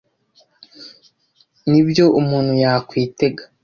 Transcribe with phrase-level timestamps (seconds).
[1.69, 3.43] Nibyo umuntu yakwitega.